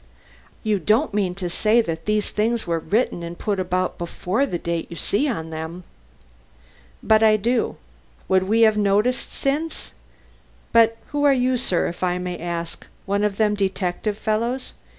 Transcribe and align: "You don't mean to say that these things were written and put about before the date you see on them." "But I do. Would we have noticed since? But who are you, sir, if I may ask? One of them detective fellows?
"You 0.63 0.79
don't 0.79 1.13
mean 1.13 1.35
to 1.35 1.47
say 1.47 1.79
that 1.79 2.07
these 2.07 2.31
things 2.31 2.65
were 2.65 2.79
written 2.79 3.21
and 3.21 3.37
put 3.37 3.59
about 3.59 3.99
before 3.99 4.47
the 4.47 4.57
date 4.57 4.87
you 4.89 4.95
see 4.97 5.27
on 5.29 5.51
them." 5.51 5.83
"But 7.03 7.21
I 7.21 7.37
do. 7.37 7.77
Would 8.27 8.41
we 8.49 8.61
have 8.61 8.77
noticed 8.77 9.31
since? 9.31 9.91
But 10.71 10.97
who 11.09 11.23
are 11.23 11.31
you, 11.33 11.55
sir, 11.55 11.85
if 11.85 12.01
I 12.01 12.17
may 12.17 12.39
ask? 12.39 12.87
One 13.05 13.23
of 13.23 13.37
them 13.37 13.53
detective 13.53 14.17
fellows? 14.17 14.73